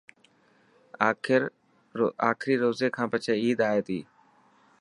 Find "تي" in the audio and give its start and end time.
3.87-3.99